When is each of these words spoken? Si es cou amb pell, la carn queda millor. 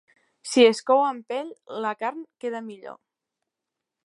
Si 0.51 0.63
es 0.69 0.79
cou 0.87 1.03
amb 1.09 1.27
pell, 1.33 1.53
la 1.85 1.93
carn 2.01 2.27
queda 2.45 2.63
millor. 2.71 2.99